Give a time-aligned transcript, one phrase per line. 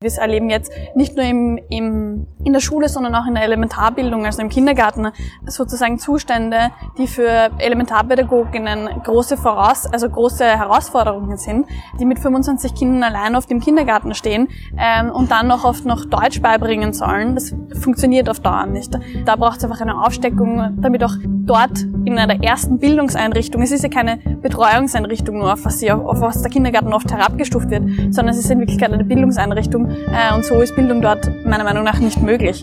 [0.00, 4.26] Wir erleben jetzt nicht nur im, im, in der Schule, sondern auch in der Elementarbildung,
[4.26, 5.08] also im Kindergarten,
[5.44, 11.66] sozusagen Zustände, die für Elementarpädagoginnen große Voraus, also große Herausforderungen sind,
[11.98, 14.46] die mit 25 Kindern allein auf dem Kindergarten stehen
[14.78, 17.34] ähm, und dann noch oft noch Deutsch beibringen sollen.
[17.34, 18.96] Das funktioniert auf Dauer nicht.
[19.24, 23.82] Da braucht es einfach eine Aufsteckung, damit auch dort in einer ersten Bildungseinrichtung, es ist
[23.82, 28.28] ja keine Betreuungseinrichtung nur, auf was, sie, auf was der Kindergarten oft herabgestuft wird, sondern
[28.28, 29.87] es ist in Wirklichkeit eine Bildungseinrichtung,
[30.34, 32.62] und so ist Bildung dort meiner Meinung nach nicht möglich.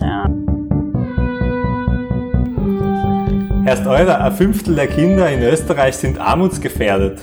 [3.66, 7.18] Erst eure, ein Fünftel der Kinder in Österreich sind armutsgefährdet.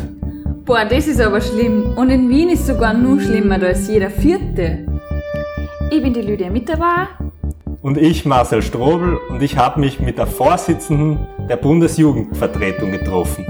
[0.66, 1.94] Boah, das ist aber schlimm.
[1.96, 4.86] Und in Wien ist sogar nur schlimmer, da ist jeder Vierte.
[5.90, 7.08] Ich bin die Lydia Mitterbar.
[7.82, 13.46] Und ich, Marcel Strobel, und ich habe mich mit der Vorsitzenden der Bundesjugendvertretung getroffen.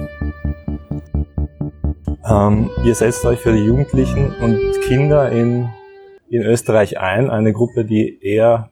[2.29, 5.69] Ähm, ihr setzt euch für die Jugendlichen und Kinder in
[6.29, 8.69] in Österreich ein, eine Gruppe, die eher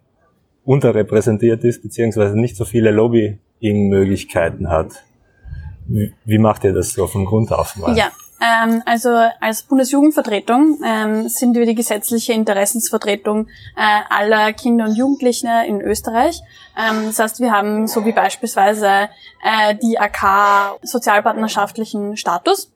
[0.64, 5.03] unterrepräsentiert ist, beziehungsweise nicht so viele Lobbying-Möglichkeiten hat.
[6.25, 7.98] Wie, macht ihr das so vom Grund auf mal?
[7.98, 9.09] Ja, ähm, also
[9.40, 16.42] als Bundesjugendvertretung ähm, sind wir die gesetzliche Interessensvertretung äh, aller Kinder und Jugendlichen in Österreich.
[16.78, 19.09] Ähm, das heißt, wir haben so wie beispielsweise
[19.44, 22.72] äh, die AK sozialpartnerschaftlichen Status.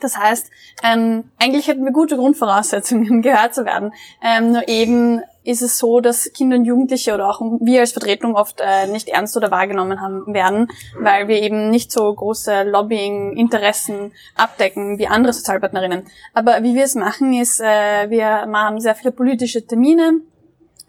[0.00, 0.50] Das heißt,
[0.82, 3.92] ähm, eigentlich hätten wir gute Grundvoraussetzungen, gehört zu werden.
[4.22, 8.34] Ähm, nur eben ist es so, dass Kinder und Jugendliche oder auch wir als Vertretung
[8.34, 14.12] oft äh, nicht ernst oder wahrgenommen haben werden, weil wir eben nicht so große Lobbying-Interessen
[14.34, 16.04] abdecken wie andere Sozialpartnerinnen.
[16.34, 20.20] Aber wie wir es machen, ist, äh, wir haben sehr viele politische Termine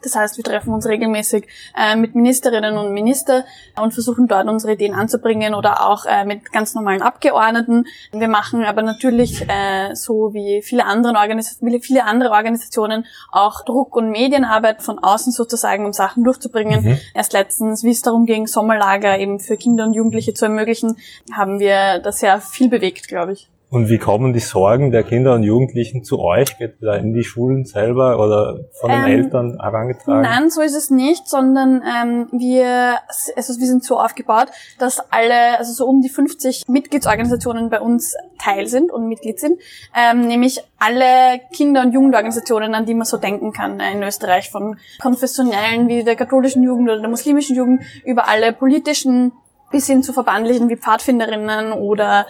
[0.03, 3.45] das heißt, wir treffen uns regelmäßig äh, mit Ministerinnen und Minister
[3.81, 7.85] und versuchen dort unsere Ideen anzubringen oder auch äh, mit ganz normalen Abgeordneten.
[8.11, 13.95] Wir machen aber natürlich äh, so wie viele andere, Organisationen, viele andere Organisationen auch Druck-
[13.95, 16.83] und Medienarbeit von außen sozusagen, um Sachen durchzubringen.
[16.83, 16.99] Mhm.
[17.13, 20.97] Erst letztens, wie es darum ging, Sommerlager eben für Kinder und Jugendliche zu ermöglichen,
[21.33, 23.49] haben wir da sehr viel bewegt, glaube ich.
[23.69, 26.57] Und wie kommen die Sorgen der Kinder und Jugendlichen zu euch?
[26.57, 30.21] Geht da in die Schulen selber oder von den ähm, Eltern herangetragen?
[30.21, 32.99] Nein, so ist es nicht, sondern ähm, wir,
[33.35, 34.47] also wir sind so aufgebaut,
[34.79, 39.59] dass alle, also so um die 50 Mitgliedsorganisationen bei uns Teil sind und Mitglied sind,
[39.93, 44.49] ähm, nämlich alle Kinder- und Jugendorganisationen, an die man so denken kann äh, in Österreich,
[44.49, 49.33] von konfessionellen wie der katholischen Jugend oder der muslimischen Jugend über alle politischen
[49.71, 52.25] bis hin zu verbandlichen wie Pfadfinderinnen oder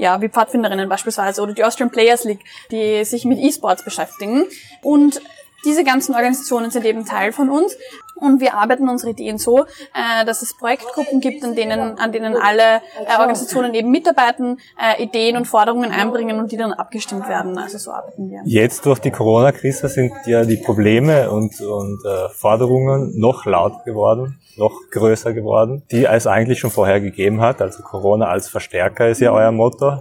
[0.00, 2.40] ja, wie Pfadfinderinnen beispielsweise oder die Austrian Players League,
[2.70, 4.46] die sich mit E-Sports beschäftigen.
[4.82, 5.20] Und
[5.64, 7.76] diese ganzen Organisationen sind eben Teil von uns
[8.20, 12.36] und wir arbeiten unsere Ideen so, äh, dass es Projektgruppen gibt, an denen, an denen
[12.36, 17.58] alle äh, Organisationen eben mitarbeiten, äh, Ideen und Forderungen einbringen und die dann abgestimmt werden.
[17.58, 18.42] Also so arbeiten wir.
[18.44, 22.00] Jetzt durch die Corona-Krise sind ja die Probleme und, und
[22.34, 27.62] Forderungen noch laut geworden, noch größer geworden, die es eigentlich schon vorher gegeben hat.
[27.62, 29.98] Also Corona als Verstärker ist ja euer Motto.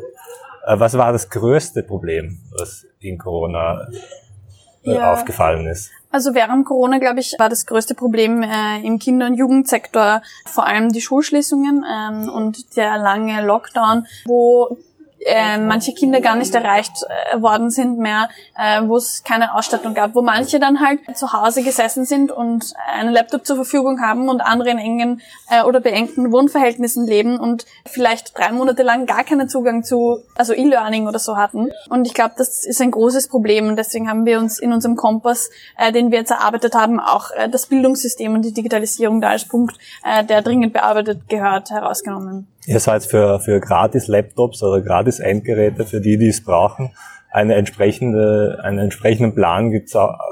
[0.68, 3.88] Was war das größte Problem, was in Corona
[4.84, 5.14] ja.
[5.14, 5.92] aufgefallen ist?
[6.12, 10.66] Also während Corona, glaube ich, war das größte Problem äh, im Kinder- und Jugendsektor vor
[10.66, 14.78] allem die Schulschließungen ähm, und der lange Lockdown, wo
[15.26, 16.94] äh, manche Kinder gar nicht erreicht
[17.34, 21.34] äh, worden sind mehr, äh, wo es keine Ausstattung gab, wo manche dann halt zu
[21.34, 25.80] Hause gesessen sind und einen Laptop zur Verfügung haben und andere in engen äh, oder
[25.80, 31.20] beengten Wohnverhältnissen leben und vielleicht drei Monate lang gar keinen Zugang zu, also E-Learning oder
[31.20, 31.72] so hatten.
[31.90, 34.96] Und ich glaube, das ist ein großes Problem und deswegen haben wir uns in unserem
[34.96, 39.30] Kompass, äh, den wir jetzt erarbeitet haben, auch äh, das Bildungssystem und die Digitalisierung da
[39.30, 42.48] als Punkt, äh, der dringend bearbeitet gehört, herausgenommen.
[42.66, 46.92] Ihr seid für, für gratis Laptops oder gratis Endgeräte für die, die es brauchen.
[47.32, 49.72] Eine entsprechende, einen entsprechenden Plan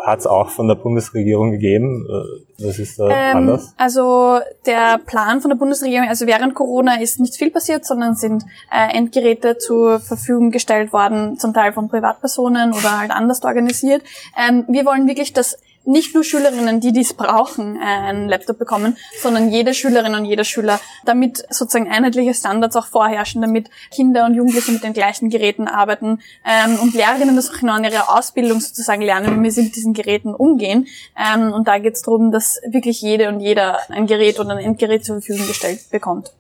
[0.04, 2.08] hat es auch von der Bundesregierung gegeben.
[2.10, 3.76] Äh, was ist da ähm, anders?
[3.78, 8.44] Also der Plan von der Bundesregierung, also während Corona ist nicht viel passiert, sondern sind
[8.72, 14.02] äh, Endgeräte zur Verfügung gestellt worden, zum Teil von Privatpersonen oder halt anders organisiert.
[14.36, 18.98] Ähm, wir wollen wirklich, dass nicht nur Schülerinnen, die dies brauchen, äh, einen Laptop bekommen,
[19.22, 24.36] sondern jede Schülerin und jeder Schüler, damit sozusagen einheitliche Standards auch vorherrschen, damit Kinder und
[24.36, 29.02] Jugendliche mit den gleichen Geräten arbeiten ähm, und Lehrerinnen das auch in ihrer Ausbildung sozusagen
[29.02, 30.88] lernen, wie sie mit diesen Geräten umgehen.
[31.18, 34.60] Ähm, und da geht es darum, dass wirklich jede und jeder ein Gerät oder ein
[34.60, 36.34] Endgerät zur Verfügung gestellt bekommt.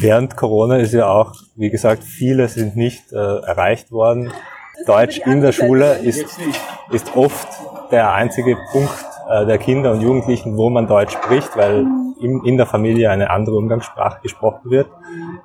[0.00, 4.32] Während Corona ist ja auch, wie gesagt, viele sind nicht äh, erreicht worden.
[4.86, 6.24] Deutsch in der Schule ist,
[6.90, 7.46] ist oft
[7.92, 8.92] der einzige Punkt
[9.30, 11.86] äh, der Kinder und Jugendlichen, wo man Deutsch spricht, weil
[12.20, 14.88] in, in der Familie eine andere Umgangssprache gesprochen wird.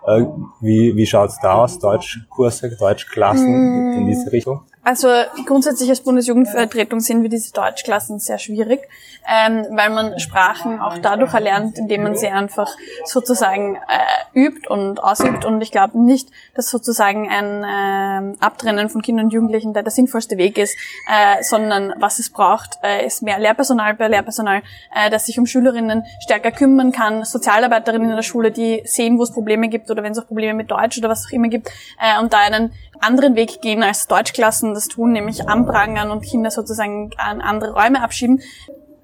[0.08, 0.24] Äh,
[0.62, 1.78] wie wie schaut's da aus?
[1.80, 4.62] Deutschkurse, Deutschklassen in diese Richtung?
[4.88, 5.10] Also
[5.46, 8.88] grundsätzlich als Bundesjugendvertretung sehen wir diese Deutschklassen sehr schwierig,
[9.30, 12.74] ähm, weil man Sprachen auch dadurch erlernt, indem man sie einfach
[13.04, 15.44] sozusagen äh, übt und ausübt.
[15.44, 19.92] Und ich glaube nicht, dass sozusagen ein äh, Abtrennen von Kindern und Jugendlichen der, der
[19.92, 20.78] sinnvollste Weg ist,
[21.12, 24.62] äh, sondern was es braucht, äh, ist mehr Lehrpersonal bei Lehrpersonal,
[24.96, 29.24] äh, das sich um Schülerinnen stärker kümmern kann, Sozialarbeiterinnen in der Schule, die sehen, wo
[29.24, 31.68] es Probleme gibt oder wenn es auch Probleme mit Deutsch oder was auch immer gibt,
[32.00, 36.52] äh, und da einen anderen Weg gehen als Deutschklassen das tun, nämlich anprangern und Kinder
[36.52, 38.42] sozusagen an andere Räume abschieben,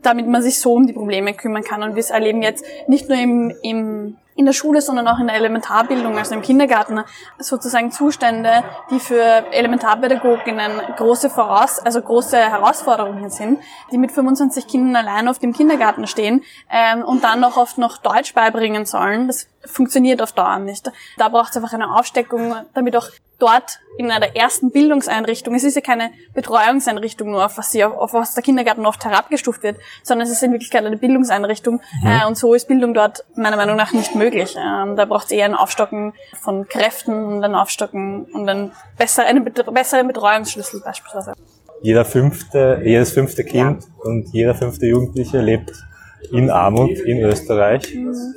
[0.01, 1.83] damit man sich so um die Probleme kümmern kann.
[1.83, 5.35] Und wir erleben jetzt nicht nur im, im in der Schule, sondern auch in der
[5.35, 7.03] Elementarbildung, also im Kindergarten,
[7.37, 13.59] sozusagen Zustände, die für Elementarpädagoginnen große Voraus, also große Herausforderungen sind,
[13.91, 17.97] die mit 25 Kindern allein auf dem Kindergarten stehen ähm, und dann noch oft noch
[17.97, 19.27] Deutsch beibringen sollen.
[19.27, 20.91] Das funktioniert auf Dauer nicht.
[21.17, 25.75] Da braucht es einfach eine Aufsteckung, damit auch dort in einer ersten Bildungseinrichtung, es ist
[25.75, 29.77] ja keine Betreuungseinrichtung nur, auf was, sie, auf, auf was der Kindergarten oft herabgestuft wird,
[30.01, 32.07] sondern es ist in Wirklichkeit eine Bildungseinrichtung mhm.
[32.07, 34.55] äh, und so ist Bildung dort meiner Meinung nach nicht möglich.
[34.57, 39.25] Ähm, da braucht es eher ein Aufstocken von Kräften und ein Aufstocken und ein besser,
[39.25, 41.33] einen besseren Betreuungsschlüssel beispielsweise.
[41.81, 43.89] Jeder fünfte, jedes fünfte Kind ja.
[44.03, 45.73] und jeder fünfte Jugendliche lebt
[46.31, 47.93] in Armut in Österreich.
[47.93, 48.35] Mhm.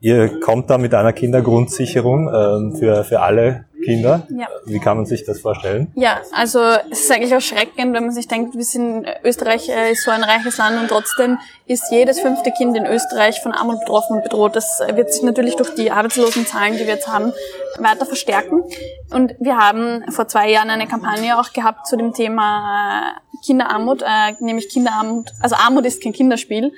[0.00, 4.26] Ihr kommt da mit einer Kindergrundsicherung ähm, für, für alle Kinder.
[4.30, 4.48] Ja.
[4.64, 5.92] Wie kann man sich das vorstellen?
[5.94, 6.60] Ja, also
[6.90, 10.22] es ist eigentlich erschreckend, wenn man sich denkt, wir sind Österreich äh, ist so ein
[10.22, 14.56] reiches Land und trotzdem ist jedes fünfte Kind in Österreich von Armut betroffen und bedroht.
[14.56, 17.32] Das wird sich natürlich durch die Arbeitslosenzahlen, die wir jetzt haben,
[17.78, 18.62] weiter verstärken.
[19.10, 24.02] Und wir haben vor zwei Jahren eine Kampagne auch gehabt zu dem Thema äh, Kinderarmut,
[24.02, 26.72] äh, nämlich Kinderarmut, also Armut ist kein Kinderspiel,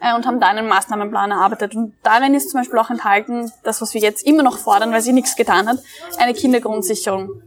[0.00, 1.74] äh, und haben da einen Maßnahmenplan erarbeitet.
[1.74, 5.02] Und darin ist zum Beispiel auch enthalten, das, was wir jetzt immer noch fordern, weil
[5.02, 5.78] sie nichts getan hat,
[6.18, 7.42] eine Kindergrundsicherung.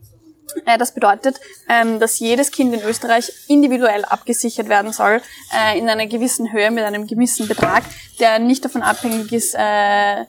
[0.66, 1.40] Äh, das bedeutet,
[1.70, 5.22] ähm, dass jedes Kind in Österreich individuell abgesichert werden soll,
[5.54, 7.84] äh, in einer gewissen Höhe mit einem gewissen Betrag,
[8.20, 10.26] der nicht davon abhängig ist, äh,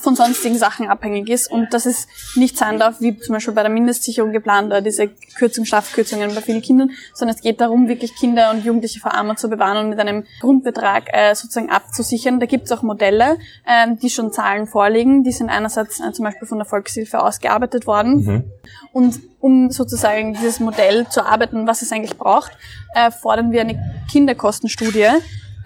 [0.00, 3.62] von sonstigen Sachen abhängig ist und dass es nicht sein darf, wie zum Beispiel bei
[3.62, 8.14] der Mindestsicherung geplant oder diese Kürzung, Strafkürzungen bei vielen Kindern, sondern es geht darum, wirklich
[8.16, 12.40] Kinder und Jugendliche vor Armut zu bewahren und mit einem Grundbetrag äh, sozusagen abzusichern.
[12.40, 15.22] Da gibt es auch Modelle, äh, die schon Zahlen vorlegen.
[15.22, 18.16] Die sind einerseits äh, zum Beispiel von der Volkshilfe ausgearbeitet worden.
[18.16, 18.44] Mhm.
[18.92, 22.52] Und um sozusagen dieses Modell zu arbeiten, was es eigentlich braucht,
[22.94, 23.78] äh, fordern wir eine
[24.10, 25.08] Kinderkostenstudie,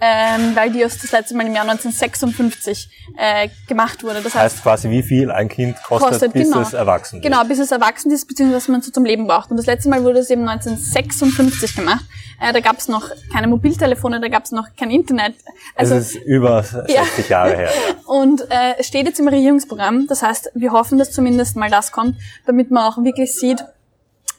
[0.01, 4.21] ähm, weil die das letzte Mal im Jahr 1956 äh, gemacht wurde.
[4.21, 7.23] Das heißt, heißt quasi, wie viel ein Kind kostet, kostet bis genau, es erwachsen ist.
[7.23, 9.51] Genau, bis es erwachsen ist, beziehungsweise was man so zum Leben braucht.
[9.51, 12.05] Und das letzte Mal wurde es eben 1956 gemacht.
[12.39, 15.35] Äh, da gab es noch keine Mobiltelefone, da gab es noch kein Internet.
[15.75, 17.03] Also, es ist über 60 ja.
[17.29, 17.69] Jahre her.
[18.05, 20.07] Und äh, es steht jetzt im Regierungsprogramm.
[20.07, 22.15] Das heißt, wir hoffen, dass zumindest mal das kommt,
[22.45, 23.63] damit man auch wirklich sieht,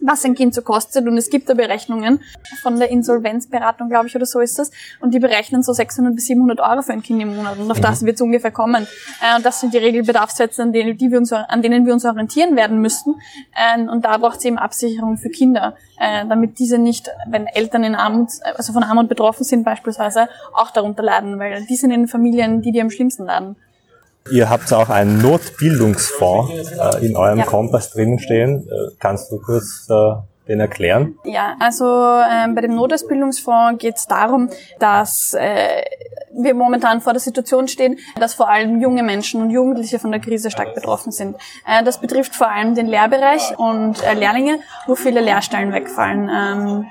[0.00, 1.06] was ein Kind so kostet.
[1.06, 2.20] Und es gibt da Berechnungen
[2.62, 4.70] von der Insolvenzberatung, glaube ich, oder so ist das.
[5.00, 7.58] Und die berechnen so 600 bis 700 Euro für ein Kind im Monat.
[7.58, 7.82] Und auf mhm.
[7.82, 8.86] das wird es ungefähr kommen.
[9.22, 12.04] Äh, und das sind die Regelbedarfssätze, an denen, die wir uns, an denen wir uns
[12.04, 13.14] orientieren werden müssten.
[13.54, 17.84] Äh, und da braucht es eben Absicherung für Kinder, äh, damit diese nicht, wenn Eltern
[17.84, 21.38] in Armut, also von Armut betroffen sind beispielsweise, auch darunter leiden.
[21.38, 23.56] Weil die sind in Familien, die, die am schlimmsten leiden.
[24.30, 27.44] Ihr habt auch einen Notbildungsfonds äh, in eurem ja.
[27.44, 28.68] Kompass drinnen stehen.
[28.68, 29.94] Äh, kannst du kurz äh,
[30.48, 31.16] den erklären?
[31.24, 35.82] Ja, also ähm, bei dem Notbildungsfonds geht es darum, dass äh,
[36.32, 40.20] wir momentan vor der Situation stehen, dass vor allem junge Menschen und Jugendliche von der
[40.20, 41.36] Krise stark betroffen sind.
[41.66, 46.28] Äh, das betrifft vor allem den Lehrbereich und äh, Lehrlinge, wo viele Lehrstellen wegfallen.
[46.32, 46.86] Ähm,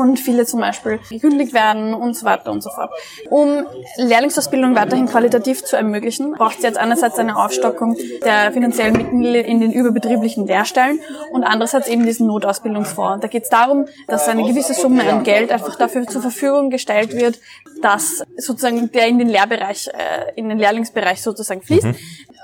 [0.00, 2.90] und viele zum Beispiel gekündigt werden und so weiter und so fort.
[3.28, 3.66] Um
[3.96, 9.60] Lehrlingsausbildung weiterhin qualitativ zu ermöglichen, braucht es jetzt einerseits eine Aufstockung der finanziellen Mittel in
[9.60, 11.00] den überbetrieblichen Lehrstellen
[11.32, 13.20] und andererseits eben diesen Notausbildungsfonds.
[13.20, 17.14] Da geht es darum, dass eine gewisse Summe an Geld einfach dafür zur Verfügung gestellt
[17.14, 17.38] wird,
[17.82, 21.84] dass sozusagen der in den Lehrbereich, äh, in den Lehrlingsbereich sozusagen fließt.
[21.84, 21.96] Mhm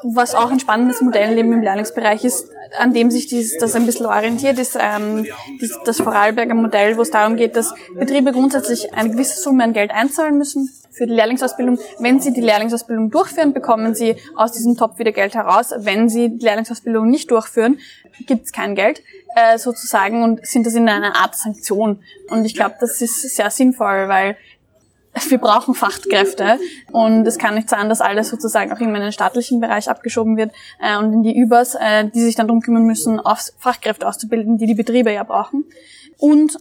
[0.02, 2.48] was auch ein spannendes Modell eben im Lehrlingsbereich ist,
[2.78, 5.26] an dem sich dieses, das ein bisschen orientiert ist, ähm,
[5.60, 9.72] das, das Vorarlberger Modell, wo es darum geht, dass Betriebe grundsätzlich eine gewisse Summe an
[9.72, 11.78] Geld einzahlen müssen für die Lehrlingsausbildung.
[11.98, 15.72] Wenn sie die Lehrlingsausbildung durchführen, bekommen sie aus diesem Topf wieder Geld heraus.
[15.76, 17.78] Wenn sie die Lehrlingsausbildung nicht durchführen,
[18.26, 19.02] gibt es kein Geld
[19.36, 22.00] äh, sozusagen und sind das in einer Art Sanktion.
[22.30, 24.36] Und ich glaube, das ist sehr sinnvoll, weil
[25.28, 26.58] wir brauchen Fachkräfte
[26.92, 30.36] und es kann nicht sein, dass alles sozusagen auch immer in den staatlichen Bereich abgeschoben
[30.36, 34.06] wird äh, und in die Übers, äh, die sich dann darum kümmern müssen, auf Fachkräfte
[34.06, 35.64] auszubilden, die die Betriebe ja brauchen.
[36.18, 36.58] Und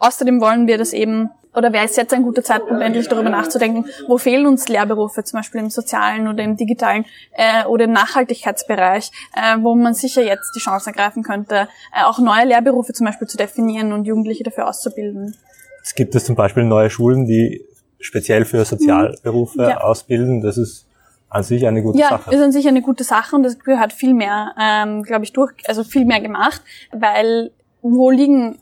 [0.00, 3.86] außerdem wollen wir, dass eben oder wäre es jetzt ein guter Zeitpunkt, endlich darüber nachzudenken,
[4.06, 9.10] wo fehlen uns Lehrberufe, zum Beispiel im sozialen oder im digitalen äh, oder im Nachhaltigkeitsbereich,
[9.34, 13.26] äh, wo man sicher jetzt die Chance ergreifen könnte, äh, auch neue Lehrberufe zum Beispiel
[13.26, 15.34] zu definieren und Jugendliche dafür auszubilden.
[15.82, 17.64] Es gibt es zum Beispiel neue Schulen, die
[17.98, 19.80] speziell für Sozialberufe ja.
[19.80, 20.42] ausbilden.
[20.42, 20.86] Das ist
[21.28, 22.30] an sich eine gute ja, Sache.
[22.30, 25.32] Ja, ist an sich eine gute Sache und das gehört viel mehr, ähm, glaube ich,
[25.32, 27.50] durch, also viel mehr gemacht, weil
[27.82, 28.58] wo liegen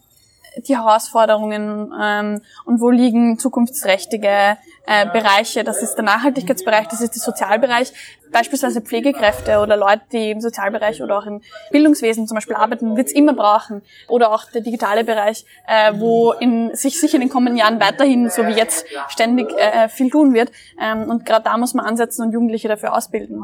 [0.56, 5.64] die Herausforderungen ähm, und wo liegen zukunftsträchtige äh, Bereiche.
[5.64, 7.92] Das ist der Nachhaltigkeitsbereich, das ist der Sozialbereich.
[8.32, 11.40] Beispielsweise Pflegekräfte oder Leute, die im Sozialbereich oder auch im
[11.70, 13.82] Bildungswesen zum Beispiel arbeiten, wird es immer brauchen.
[14.08, 18.28] Oder auch der digitale Bereich, äh, wo in, sich sicher in den kommenden Jahren weiterhin,
[18.28, 20.50] so wie jetzt, ständig äh, viel tun wird.
[20.80, 23.42] Ähm, und gerade da muss man ansetzen und Jugendliche dafür ausbilden.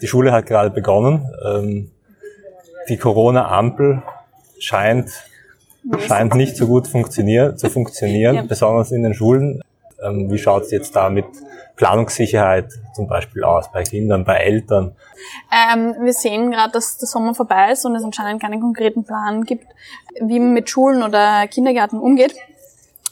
[0.00, 1.30] Die Schule hat gerade begonnen.
[1.44, 1.90] Ähm,
[2.88, 4.02] die Corona-Ampel
[4.58, 5.10] scheint
[5.98, 8.42] scheint nicht so gut funktioniert, zu funktionieren, ja.
[8.42, 9.62] besonders in den Schulen.
[10.02, 11.26] Ähm, wie schaut es jetzt da mit
[11.76, 14.96] Planungssicherheit zum Beispiel aus bei Kindern, bei Eltern?
[15.50, 19.44] Ähm, wir sehen gerade, dass der Sommer vorbei ist und es anscheinend keinen konkreten Plan
[19.44, 19.66] gibt,
[20.20, 22.34] wie man mit Schulen oder Kindergärten umgeht.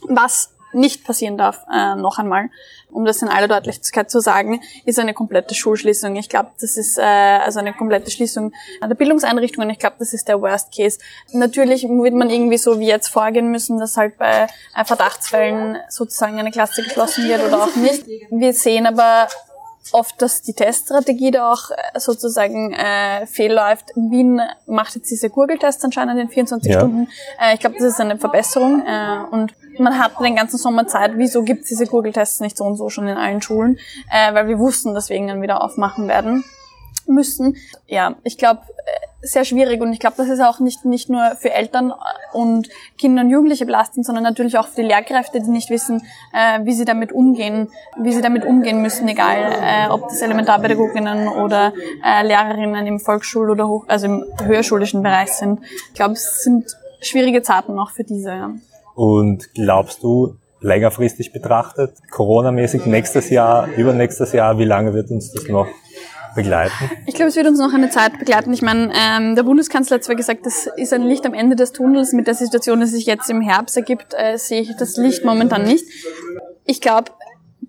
[0.09, 2.51] Was nicht passieren darf, äh, noch einmal,
[2.91, 6.17] um das in aller Deutlichkeit zu sagen, ist eine komplette Schulschließung.
[6.17, 9.71] Ich glaube, das ist äh, also eine komplette Schließung der Bildungseinrichtungen.
[9.71, 10.99] Ich glaube, das ist der Worst Case.
[11.33, 14.47] Natürlich wird man irgendwie so wie jetzt vorgehen müssen, dass halt bei
[14.77, 18.07] äh, Verdachtsfällen sozusagen eine Klasse geschlossen wird oder auch nicht.
[18.31, 19.29] Wir sehen aber
[19.93, 23.91] oft, dass die Teststrategie da auch äh, sozusagen äh, fehlläuft.
[23.95, 26.81] Wien macht jetzt diese Gurgeltests anscheinend in 24 ja.
[26.81, 27.09] Stunden.
[27.41, 28.85] Äh, ich glaube, das ist eine Verbesserung.
[28.87, 31.13] Äh, und man hat den ganzen Sommer Zeit.
[31.17, 33.79] Wieso gibt es diese Gurgeltests nicht so und so schon in allen Schulen?
[34.11, 36.45] Äh, weil wir wussten, dass wir irgendwann wieder aufmachen werden
[37.07, 37.57] müssen.
[37.87, 41.37] Ja, ich glaube, äh, sehr schwierig und ich glaube, das ist auch nicht, nicht nur
[41.37, 41.93] für Eltern
[42.33, 46.61] und Kinder und Jugendliche belastend, sondern natürlich auch für die Lehrkräfte, die nicht wissen, äh,
[46.65, 47.69] wie sie damit umgehen,
[47.99, 51.73] wie sie damit umgehen müssen, egal äh, ob das Elementarpädagoginnen oder
[52.05, 55.61] äh, Lehrerinnen im Volksschul- oder hoch, also im höherschulischen Bereich sind.
[55.89, 58.31] Ich glaube, es sind schwierige Zeiten auch für diese.
[58.31, 58.51] Ja.
[58.95, 65.49] Und glaubst du, längerfristig betrachtet, Corona-mäßig nächstes Jahr, übernächstes Jahr, wie lange wird uns das
[65.49, 65.69] noch
[66.35, 66.91] begleiten?
[67.07, 68.53] Ich glaube, es wird uns noch eine Zeit begleiten.
[68.53, 71.73] Ich meine, ähm, der Bundeskanzler hat zwar gesagt, das ist ein Licht am Ende des
[71.73, 72.13] Tunnels.
[72.13, 75.65] Mit der Situation, die sich jetzt im Herbst ergibt, äh, sehe ich das Licht momentan
[75.65, 75.85] nicht.
[76.65, 77.11] Ich glaube,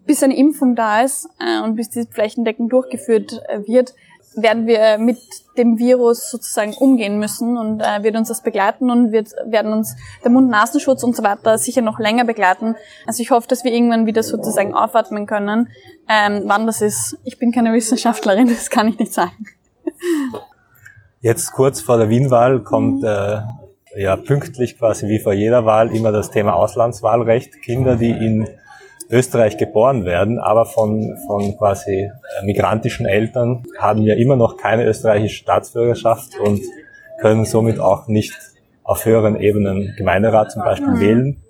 [0.05, 3.93] bis eine Impfung da ist äh, und bis die flächendeckend durchgeführt äh, wird,
[4.35, 5.17] werden wir mit
[5.57, 9.95] dem Virus sozusagen umgehen müssen und äh, wird uns das begleiten und wird, werden uns
[10.23, 12.75] der Mund-Nasenschutz und so weiter sicher noch länger begleiten.
[13.05, 15.69] Also ich hoffe, dass wir irgendwann wieder sozusagen aufatmen können.
[16.09, 19.45] Ähm, wann das ist, ich bin keine Wissenschaftlerin, das kann ich nicht sagen.
[21.19, 23.41] Jetzt kurz vor der Wien-Wahl kommt äh,
[23.97, 27.61] ja pünktlich quasi wie vor jeder Wahl immer das Thema Auslandswahlrecht.
[27.61, 28.47] Kinder, die in
[29.11, 34.85] Österreich geboren werden, aber von, von quasi äh, migrantischen Eltern haben ja immer noch keine
[34.85, 36.61] österreichische Staatsbürgerschaft und
[37.19, 38.33] können somit auch nicht
[38.83, 40.99] auf höheren Ebenen Gemeinderat zum Beispiel mhm.
[40.99, 41.43] wählen.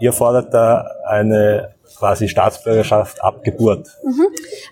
[0.00, 3.88] Ihr fordert da eine quasi Staatsbürgerschaft ab Geburt.
[4.04, 4.26] Mhm.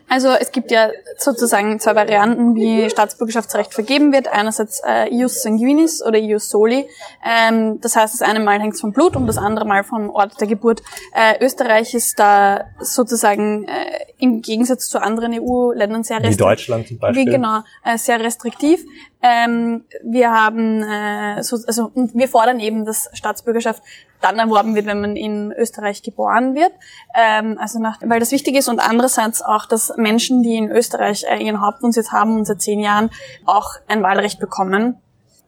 [0.09, 4.29] Also es gibt ja sozusagen zwei Varianten, wie Staatsbürgerschaftsrecht vergeben wird.
[4.29, 6.87] Einerseits äh, ius sanguinis oder ius soli.
[7.25, 10.41] Ähm, das heißt, das eine Mal hängt vom Blut und das andere Mal vom Ort
[10.41, 10.83] der Geburt.
[11.15, 13.71] Äh, Österreich ist da sozusagen äh,
[14.19, 16.39] im Gegensatz zu anderen EU-Ländern sehr restriktiv.
[16.39, 17.27] Wie Deutschland zum Beispiel.
[17.27, 18.85] Wie, genau, äh, sehr restriktiv.
[19.23, 23.83] Ähm, wir haben, äh, so, also wir fordern eben, dass Staatsbürgerschaft
[24.21, 26.73] dann erworben wird, wenn man in Österreich geboren wird.
[27.15, 31.25] Ähm, also nach, weil das wichtig ist und andererseits auch, dass Menschen, die in Österreich
[31.29, 33.11] äh, ihren Hauptwohnsitz haben und seit zehn Jahren
[33.47, 34.97] auch ein Wahlrecht bekommen.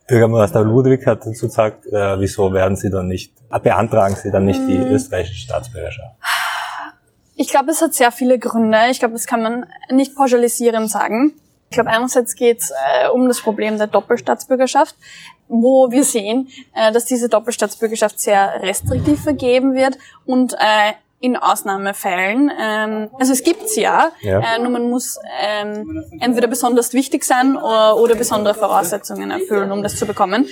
[0.07, 4.61] Bürgermeister Ludwig hat dazu gesagt, äh, wieso werden Sie dann nicht, beantragen Sie dann nicht
[4.67, 4.87] die hm.
[4.87, 6.17] österreichische Staatsbürgerschaft?
[7.41, 8.79] Ich glaube, es hat sehr viele Gründe.
[8.91, 11.35] Ich glaube, das kann man nicht pauschalisierend sagen.
[11.71, 14.95] Ich glaube, einerseits geht es äh, um das Problem der Doppelstaatsbürgerschaft,
[15.49, 22.51] wo wir sehen, äh, dass diese Doppelstaatsbürgerschaft sehr restriktiv vergeben wird und äh, in Ausnahmefällen,
[22.61, 24.41] ähm, also es gibt's ja, ja.
[24.41, 29.83] Äh, nur man muss ähm, entweder besonders wichtig sein oder, oder besondere Voraussetzungen erfüllen, um
[29.83, 30.47] das zu bekommen.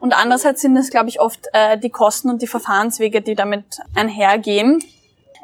[0.00, 3.80] Und andererseits sind es, glaube ich, oft äh, die Kosten und die Verfahrenswege, die damit
[3.94, 4.82] einhergehen,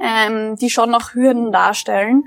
[0.02, 2.24] ähm, die schon noch Hürden darstellen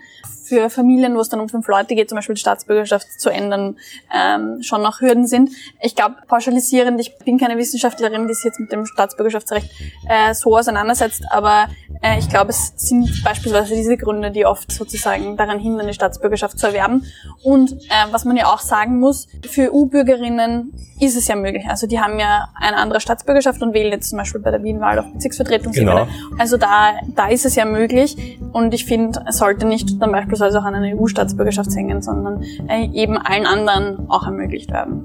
[0.48, 3.78] für Familien, wo es dann um fünf Leute geht, zum Beispiel die Staatsbürgerschaft zu ändern,
[4.16, 5.50] ähm, schon noch Hürden sind.
[5.82, 9.70] Ich glaube, pauschalisierend, ich bin keine Wissenschaftlerin, die sich jetzt mit dem Staatsbürgerschaftsrecht
[10.08, 11.68] äh, so auseinandersetzt, aber
[12.06, 16.60] Äh, ich glaube, es sind beispielsweise diese Gründe, die oft sozusagen daran hindern, die Staatsbürgerschaft
[16.60, 17.06] zu erwerben.
[17.44, 21.66] Und äh, was man ja auch sagen muss, für EU-Bürgerinnen ist es ja möglich.
[21.68, 25.00] Also die haben ja eine andere Staatsbürgerschaft und wählen jetzt zum Beispiel bei der Wien-Wahl
[25.00, 25.92] auf Bezirksvertretungsebene.
[25.92, 26.08] Genau.
[26.40, 28.40] Also da, da ist es ja möglich.
[28.54, 32.88] Und ich finde, es sollte nicht dann beispielsweise auch an einer EU-Staatsbürgerschaft hängen, sondern äh,
[32.94, 35.04] eben allen anderen auch ermöglicht werden.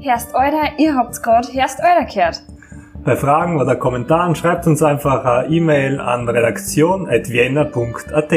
[0.00, 2.42] Herst Euder, ihr habt's gerade Herst Euder gehört.
[3.04, 8.32] Bei Fragen oder Kommentaren schreibt uns einfach eine E-Mail an redaktion.vienna.at.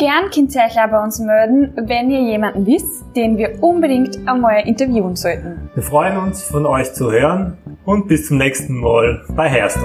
[0.00, 5.68] Gern auch bei uns melden, wenn ihr jemanden wisst, den wir unbedingt einmal interviewen sollten.
[5.74, 9.76] Wir freuen uns, von euch zu hören und bis zum nächsten Mal bei Herst.